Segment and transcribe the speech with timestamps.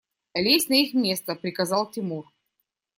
[0.43, 2.25] –Лезь на их место!– приказал Тимур.